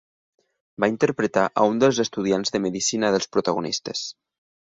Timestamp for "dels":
1.83-1.99, 3.17-3.31